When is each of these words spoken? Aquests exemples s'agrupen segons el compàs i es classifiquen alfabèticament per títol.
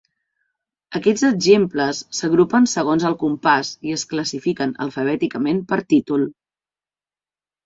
Aquests 0.99 1.25
exemples 1.27 1.99
s'agrupen 2.19 2.65
segons 2.71 3.05
el 3.09 3.17
compàs 3.25 3.75
i 3.91 3.93
es 3.99 4.07
classifiquen 4.15 4.75
alfabèticament 4.87 5.61
per 5.75 5.81
títol. 5.95 6.27